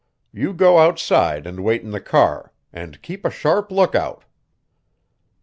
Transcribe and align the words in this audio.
You 0.33 0.51
go 0.55 0.79
outside 0.79 1.45
and 1.45 1.63
wait 1.63 1.83
in 1.83 1.91
the 1.91 2.01
car 2.01 2.53
and 2.73 2.99
keep 3.03 3.23
a 3.23 3.29
sharp 3.29 3.69
lookout." 3.71 4.23